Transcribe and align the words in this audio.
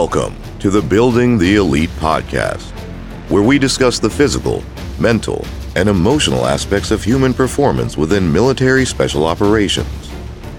Welcome 0.00 0.36
to 0.58 0.68
the 0.68 0.82
Building 0.82 1.38
the 1.38 1.56
Elite 1.56 1.88
podcast, 1.98 2.70
where 3.30 3.42
we 3.42 3.58
discuss 3.58 3.98
the 3.98 4.10
physical, 4.10 4.62
mental, 4.98 5.42
and 5.74 5.88
emotional 5.88 6.44
aspects 6.44 6.90
of 6.90 7.02
human 7.02 7.32
performance 7.32 7.96
within 7.96 8.30
military 8.30 8.84
special 8.84 9.24
operations 9.24 9.88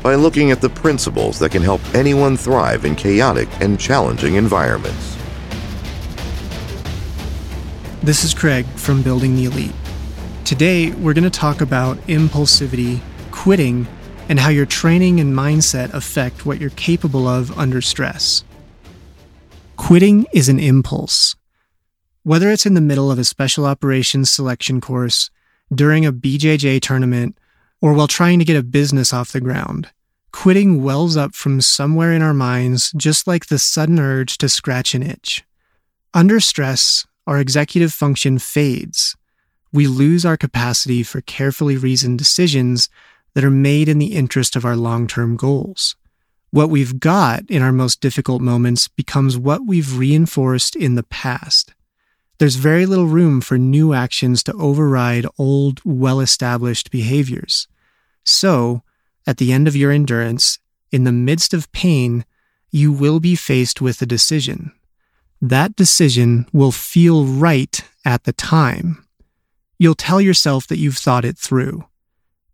by 0.02 0.16
looking 0.16 0.50
at 0.50 0.60
the 0.60 0.70
principles 0.70 1.38
that 1.38 1.52
can 1.52 1.62
help 1.62 1.82
anyone 1.94 2.36
thrive 2.36 2.84
in 2.84 2.96
chaotic 2.96 3.48
and 3.62 3.80
challenging 3.80 4.34
environments. 4.34 5.16
This 8.02 8.24
is 8.24 8.34
Craig 8.34 8.66
from 8.70 9.04
Building 9.04 9.36
the 9.36 9.46
Elite. 9.46 9.76
Today, 10.46 10.90
we're 10.94 11.14
going 11.14 11.24
to 11.26 11.30
talk 11.30 11.62
about 11.62 11.98
impulsivity, 12.08 13.02
quitting, 13.30 13.86
and 14.30 14.40
how 14.40 14.50
your 14.50 14.66
training 14.66 15.20
and 15.20 15.32
mindset 15.32 15.94
affect 15.94 16.44
what 16.44 16.60
you're 16.60 16.72
capable 16.72 17.28
of 17.28 17.56
under 17.56 17.82
stress. 17.82 18.44
Quitting 19.88 20.26
is 20.34 20.50
an 20.50 20.60
impulse. 20.60 21.38
Whether 22.24 22.52
it's 22.52 22.66
in 22.66 22.74
the 22.74 22.82
middle 22.82 23.10
of 23.10 23.18
a 23.18 23.24
special 23.24 23.66
operations 23.66 24.30
selection 24.30 24.82
course, 24.82 25.30
during 25.74 26.06
a 26.06 26.12
BJJ 26.12 26.82
tournament, 26.82 27.38
or 27.80 27.94
while 27.94 28.10
trying 28.10 28.38
to 28.40 28.44
get 28.44 28.58
a 28.58 28.64
business 28.64 29.14
off 29.14 29.32
the 29.32 29.40
ground, 29.40 29.90
quitting 30.34 30.84
wells 30.84 31.16
up 31.16 31.34
from 31.34 31.62
somewhere 31.62 32.12
in 32.12 32.22
our 32.22 32.34
minds 32.34 32.92
just 32.98 33.28
like 33.28 33.46
the 33.46 33.58
sudden 33.58 33.98
urge 33.98 34.38
to 34.40 34.50
scratch 34.50 34.94
an 34.94 35.04
itch. 35.04 35.46
Under 36.14 36.42
stress, 36.42 37.08
our 37.26 37.40
executive 37.40 37.94
function 37.94 38.40
fades 38.40 39.16
we 39.72 39.88
lose 39.88 40.26
our 40.26 40.36
capacity 40.36 41.02
for 41.02 41.22
carefully 41.22 41.78
reasoned 41.78 42.18
decisions 42.18 42.90
that 43.36 43.44
are 43.46 43.50
made 43.50 43.88
in 43.88 44.00
the 44.00 44.16
interest 44.18 44.58
of 44.58 44.66
our 44.66 44.76
long 44.76 45.08
term 45.08 45.38
goals. 45.38 45.96
What 46.52 46.70
we've 46.70 47.00
got 47.00 47.50
in 47.50 47.62
our 47.62 47.72
most 47.72 48.02
difficult 48.02 48.42
moments 48.42 48.88
becomes 48.88 49.38
what 49.38 49.66
we've 49.66 49.98
reinforced 49.98 50.76
in 50.76 50.96
the 50.96 51.04
past. 51.04 51.74
There's 52.40 52.56
very 52.56 52.86
little 52.86 53.08
room 53.08 53.42
for 53.42 53.58
new 53.58 53.94
actions 53.94 54.44
to 54.44 54.54
override 54.54 55.26
old, 55.38 55.82
well 55.84 56.20
established 56.20 56.92
behaviors. 56.92 57.68
So, 58.24 58.84
at 59.26 59.38
the 59.38 59.52
end 59.52 59.68
of 59.68 59.76
your 59.76 59.92
endurance, 59.92 60.60
in 60.92 61.04
the 61.04 61.12
midst 61.12 61.54
of 61.54 61.72
pain, 61.72 62.26
you 62.72 62.92
will 62.92 63.20
be 63.20 63.36
faced 63.36 63.82
with 63.82 64.02
a 64.02 64.06
decision. 64.06 64.72
That 65.42 65.76
decision 65.76 66.48
will 66.54 66.72
feel 66.72 67.26
right 67.26 67.84
at 68.06 68.24
the 68.24 68.34
time 68.34 69.08
you'll 69.80 69.96
tell 69.96 70.20
yourself 70.20 70.68
that 70.68 70.78
you've 70.78 70.98
thought 70.98 71.26
it 71.26 71.38
through. 71.38 71.86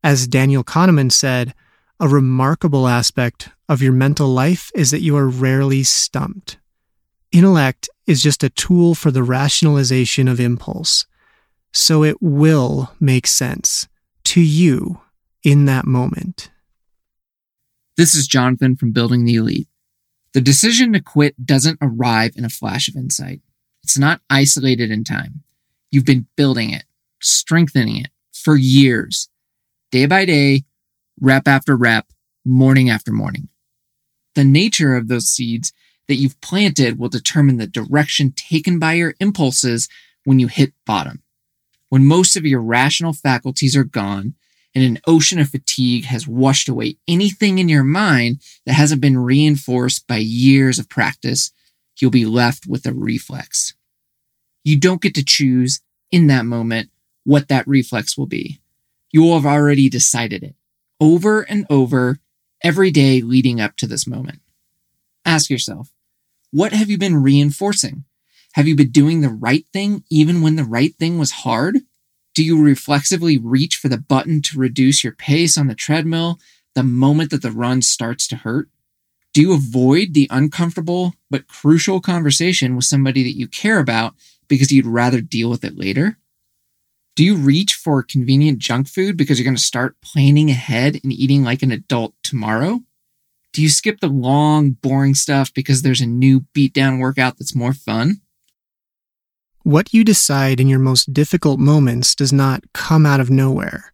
As 0.03 0.27
Daniel 0.27 0.63
Kahneman 0.63 1.11
said, 1.11 1.53
a 1.99 2.07
remarkable 2.07 2.87
aspect 2.87 3.49
of 3.69 3.81
your 3.81 3.93
mental 3.93 4.27
life 4.27 4.71
is 4.75 4.91
that 4.91 5.01
you 5.01 5.15
are 5.15 5.27
rarely 5.27 5.83
stumped. 5.83 6.57
Intellect 7.31 7.89
is 8.05 8.21
just 8.21 8.43
a 8.43 8.49
tool 8.49 8.95
for 8.95 9.11
the 9.11 9.23
rationalization 9.23 10.27
of 10.27 10.39
impulse, 10.39 11.05
so 11.71 12.03
it 12.03 12.21
will 12.21 12.93
make 12.99 13.25
sense 13.27 13.87
to 14.25 14.41
you 14.41 15.01
in 15.43 15.65
that 15.65 15.85
moment. 15.85 16.51
This 17.97 18.15
is 18.15 18.27
Jonathan 18.27 18.75
from 18.75 18.91
Building 18.91 19.25
the 19.25 19.35
Elite. 19.35 19.67
The 20.33 20.41
decision 20.41 20.93
to 20.93 20.99
quit 20.99 21.45
doesn't 21.45 21.77
arrive 21.81 22.33
in 22.35 22.45
a 22.45 22.49
flash 22.49 22.87
of 22.87 22.95
insight. 22.95 23.41
It's 23.83 23.97
not 23.97 24.21
isolated 24.29 24.89
in 24.91 25.03
time. 25.03 25.43
You've 25.91 26.05
been 26.05 26.27
building 26.35 26.71
it 26.71 26.85
strengthening 27.23 27.97
it 27.97 28.11
for 28.33 28.55
years, 28.55 29.29
day 29.91 30.05
by 30.05 30.25
day, 30.25 30.63
rep 31.19 31.47
after 31.47 31.75
rep, 31.75 32.07
morning 32.45 32.89
after 32.89 33.11
morning. 33.11 33.49
The 34.35 34.43
nature 34.43 34.95
of 34.95 35.07
those 35.07 35.29
seeds 35.29 35.71
that 36.07 36.15
you've 36.15 36.39
planted 36.41 36.99
will 36.99 37.09
determine 37.09 37.57
the 37.57 37.67
direction 37.67 38.33
taken 38.35 38.79
by 38.79 38.93
your 38.93 39.15
impulses 39.19 39.87
when 40.25 40.39
you 40.39 40.47
hit 40.47 40.73
bottom. 40.85 41.21
When 41.89 42.05
most 42.05 42.35
of 42.35 42.45
your 42.45 42.61
rational 42.61 43.13
faculties 43.13 43.75
are 43.75 43.83
gone 43.83 44.33
and 44.75 44.83
an 44.83 44.99
ocean 45.05 45.39
of 45.39 45.49
fatigue 45.49 46.05
has 46.05 46.27
washed 46.27 46.67
away 46.67 46.97
anything 47.07 47.59
in 47.59 47.69
your 47.69 47.83
mind 47.83 48.41
that 48.65 48.73
hasn't 48.73 49.01
been 49.01 49.17
reinforced 49.17 50.07
by 50.07 50.17
years 50.17 50.79
of 50.79 50.89
practice, 50.89 51.51
you'll 51.99 52.11
be 52.11 52.25
left 52.25 52.65
with 52.65 52.85
a 52.85 52.93
reflex. 52.93 53.75
You 54.63 54.79
don't 54.79 55.01
get 55.01 55.13
to 55.15 55.23
choose 55.23 55.81
in 56.11 56.27
that 56.27 56.45
moment 56.45 56.89
what 57.23 57.47
that 57.49 57.67
reflex 57.67 58.17
will 58.17 58.25
be. 58.25 58.59
You 59.11 59.21
will 59.21 59.35
have 59.35 59.45
already 59.45 59.89
decided 59.89 60.43
it 60.43 60.55
over 61.03 61.41
and 61.41 61.65
over 61.69 62.17
every 62.63 62.89
day 62.89 63.19
leading 63.19 63.59
up 63.59 63.75
to 63.75 63.85
this 63.85 64.07
moment. 64.07 64.39
Ask 65.25 65.49
yourself, 65.49 65.91
what 66.49 66.71
have 66.71 66.89
you 66.89 66.97
been 66.97 67.21
reinforcing? 67.21 68.05
Have 68.53 68.69
you 68.69 68.75
been 68.77 68.91
doing 68.91 69.19
the 69.19 69.27
right 69.27 69.65
thing 69.73 70.05
even 70.09 70.41
when 70.41 70.55
the 70.55 70.63
right 70.63 70.95
thing 70.95 71.19
was 71.19 71.31
hard? 71.31 71.79
Do 72.33 72.41
you 72.41 72.63
reflexively 72.63 73.37
reach 73.37 73.75
for 73.75 73.89
the 73.89 73.97
button 73.97 74.41
to 74.43 74.57
reduce 74.57 75.03
your 75.03 75.11
pace 75.11 75.57
on 75.57 75.67
the 75.67 75.75
treadmill 75.75 76.39
the 76.73 76.83
moment 76.83 77.31
that 77.31 77.41
the 77.41 77.51
run 77.51 77.81
starts 77.81 78.25
to 78.29 78.37
hurt? 78.37 78.69
Do 79.33 79.41
you 79.41 79.53
avoid 79.53 80.13
the 80.13 80.29
uncomfortable 80.31 81.15
but 81.29 81.47
crucial 81.47 81.99
conversation 81.99 82.77
with 82.77 82.85
somebody 82.85 83.23
that 83.23 83.37
you 83.37 83.49
care 83.49 83.79
about 83.79 84.15
because 84.47 84.71
you'd 84.71 84.85
rather 84.85 85.19
deal 85.19 85.49
with 85.49 85.65
it 85.65 85.77
later? 85.77 86.17
Do 87.15 87.23
you 87.23 87.35
reach 87.35 87.75
for 87.75 88.01
convenient 88.01 88.57
junk 88.57 88.87
food 88.87 89.17
because 89.17 89.37
you're 89.37 89.45
going 89.45 89.55
to 89.55 89.61
start 89.61 90.01
planning 90.01 90.49
ahead 90.49 90.99
and 91.03 91.13
eating 91.13 91.43
like 91.43 91.61
an 91.61 91.71
adult 91.71 92.15
tomorrow? 92.23 92.79
Do 93.51 93.61
you 93.61 93.69
skip 93.69 93.99
the 93.99 94.07
long, 94.07 94.71
boring 94.71 95.13
stuff 95.13 95.53
because 95.53 95.83
there's 95.83 96.01
a 96.01 96.07
new 96.07 96.41
beatdown 96.55 96.99
workout 96.99 97.37
that's 97.37 97.53
more 97.53 97.73
fun? 97.73 98.21
What 99.61 99.93
you 99.93 100.03
decide 100.03 100.59
in 100.59 100.67
your 100.67 100.79
most 100.79 101.13
difficult 101.13 101.59
moments 101.59 102.15
does 102.15 102.33
not 102.33 102.63
come 102.73 103.05
out 103.05 103.19
of 103.19 103.29
nowhere. 103.29 103.93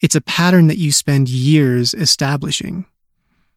It's 0.00 0.14
a 0.14 0.20
pattern 0.20 0.68
that 0.68 0.78
you 0.78 0.92
spend 0.92 1.28
years 1.28 1.92
establishing. 1.92 2.86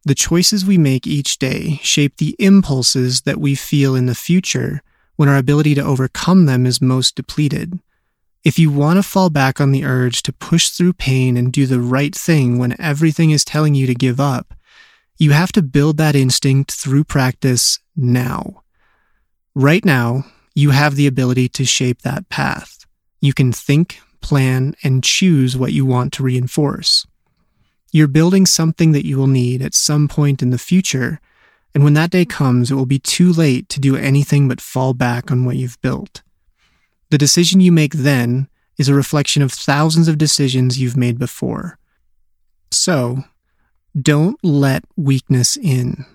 The 0.06 0.16
choices 0.16 0.66
we 0.66 0.80
make 0.80 1.06
each 1.06 1.38
day 1.38 1.80
shape 1.84 2.18
the 2.18 2.36
impulses 2.40 3.22
that 3.22 3.40
we 3.40 3.54
feel 3.54 3.96
in 3.96 4.08
the 4.08 4.16
future 4.16 4.82
when 5.18 5.30
our 5.30 5.38
ability 5.38 5.76
to 5.76 5.84
overcome 5.84 6.48
them 6.48 6.66
is 6.66 6.82
most 6.82 7.16
depleted. 7.16 7.80
If 8.48 8.58
you 8.58 8.72
want 8.72 8.96
to 8.96 9.04
fall 9.04 9.30
back 9.30 9.60
on 9.60 9.74
the 9.74 9.84
urge 9.84 10.24
to 10.24 10.32
push 10.32 10.70
through 10.70 10.94
pain 10.94 11.36
and 11.36 11.52
do 11.52 11.66
the 11.66 11.82
right 11.82 12.16
thing 12.16 12.58
when 12.58 12.80
everything 12.80 13.32
is 13.32 13.44
telling 13.44 13.76
you 13.76 13.86
to 13.88 13.94
give 13.94 14.22
up, 14.22 14.54
you 15.18 15.32
have 15.32 15.52
to 15.52 15.62
build 15.62 15.98
that 15.98 16.16
instinct 16.16 16.72
through 16.72 17.04
practice 17.04 17.80
now. 17.98 18.64
Right 19.54 19.84
now, 19.84 20.24
you 20.56 20.70
have 20.70 20.96
the 20.96 21.08
ability 21.08 21.50
to 21.50 21.66
shape 21.66 22.04
that 22.04 22.30
path. 22.30 22.86
You 23.20 23.34
can 23.34 23.52
think, 23.52 24.00
plan, 24.22 24.76
and 24.82 25.04
choose 25.04 25.58
what 25.58 25.74
you 25.74 25.86
want 25.86 26.14
to 26.14 26.24
reinforce. 26.24 27.06
You're 27.92 28.08
building 28.08 28.46
something 28.46 28.94
that 28.94 29.06
you 29.06 29.18
will 29.18 29.28
need 29.28 29.62
at 29.62 29.76
some 29.76 30.08
point 30.08 30.42
in 30.42 30.52
the 30.52 30.58
future, 30.58 31.20
and 31.76 31.84
when 31.84 31.96
that 31.96 32.12
day 32.12 32.24
comes, 32.24 32.72
it 32.72 32.76
will 32.76 32.86
be 32.86 33.00
too 33.00 33.34
late 33.34 33.68
to 33.68 33.82
do 33.82 33.98
anything 33.98 34.48
but 34.48 34.62
fall 34.62 34.94
back 34.94 35.32
on 35.32 35.44
what 35.44 35.58
you've 35.58 35.82
built. 35.82 36.22
The 37.10 37.18
decision 37.18 37.62
you 37.62 37.72
make 37.72 37.94
then 37.94 38.50
is 38.78 38.90
a 38.90 38.94
reflection 38.94 39.42
of 39.42 39.52
thousands 39.52 40.08
of 40.08 40.18
decisions 40.18 40.80
you've 40.80 40.98
made 40.98 41.18
before. 41.18 41.80
So, 42.72 43.24
don't 44.00 44.38
let 44.44 44.84
weakness 44.98 45.56
in. 45.56 46.06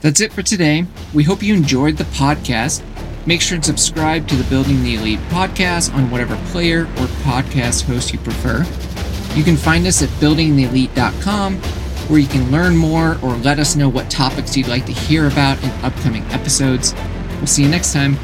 That's 0.00 0.20
it 0.20 0.32
for 0.32 0.42
today. 0.42 0.86
We 1.12 1.24
hope 1.24 1.42
you 1.42 1.54
enjoyed 1.54 1.96
the 1.96 2.04
podcast. 2.04 2.82
Make 3.26 3.40
sure 3.40 3.56
and 3.56 3.64
subscribe 3.64 4.28
to 4.28 4.36
the 4.36 4.48
Building 4.48 4.82
the 4.82 4.94
Elite 4.94 5.18
podcast 5.28 5.92
on 5.92 6.08
whatever 6.10 6.36
player 6.52 6.82
or 6.82 7.06
podcast 7.26 7.82
host 7.82 8.12
you 8.12 8.20
prefer. 8.20 8.64
You 9.34 9.42
can 9.42 9.56
find 9.56 9.86
us 9.86 10.02
at 10.02 10.08
buildingtheelite.com 10.20 11.56
where 12.08 12.20
you 12.20 12.28
can 12.28 12.50
learn 12.50 12.76
more 12.76 13.18
or 13.22 13.34
let 13.38 13.58
us 13.58 13.76
know 13.76 13.88
what 13.88 14.08
topics 14.08 14.56
you'd 14.56 14.68
like 14.68 14.86
to 14.86 14.92
hear 14.92 15.26
about 15.26 15.62
in 15.62 15.70
upcoming 15.84 16.22
episodes. 16.26 16.94
We'll 17.36 17.46
see 17.46 17.64
you 17.64 17.68
next 17.68 17.92
time. 17.92 18.16